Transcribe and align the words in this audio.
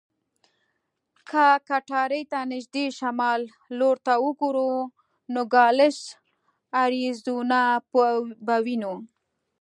که 1.29 1.45
کټارې 1.67 2.21
ته 2.31 2.39
نږدې 2.51 2.85
شمال 2.97 3.41
لور 3.77 3.97
ته 4.05 4.13
وګورو، 4.25 4.71
نوګالس 5.33 5.97
اریزونا 6.81 7.63
به 8.45 8.55
وینو. 8.65 8.95